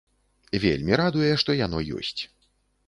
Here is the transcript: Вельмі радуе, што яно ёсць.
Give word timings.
Вельмі 0.63 0.93
радуе, 1.03 1.31
што 1.45 1.59
яно 1.65 1.87
ёсць. 2.01 2.21